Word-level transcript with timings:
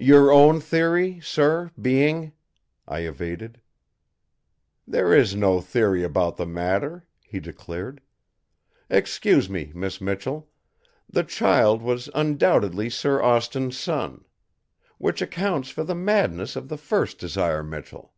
"Your 0.00 0.32
own 0.32 0.58
theory, 0.60 1.20
sir, 1.20 1.70
being?" 1.80 2.32
I 2.88 3.02
evaded. 3.06 3.60
"There 4.88 5.14
is 5.14 5.36
no 5.36 5.60
theory 5.60 6.02
about 6.02 6.36
the 6.36 6.46
matter," 6.46 7.06
he 7.22 7.38
declared. 7.38 8.00
"Excuse 8.90 9.48
me, 9.48 9.70
Miss 9.72 10.00
Michell! 10.00 10.48
The 11.08 11.22
child 11.22 11.80
was 11.80 12.10
undoubtedly 12.12 12.90
Sir 12.90 13.22
Austin's 13.22 13.78
son. 13.78 14.24
Which 14.98 15.22
accounts 15.22 15.68
for 15.70 15.84
the 15.84 15.94
madness 15.94 16.56
of 16.56 16.66
the 16.68 16.76
first 16.76 17.20
Desire 17.20 17.62
Michell." 17.62 18.12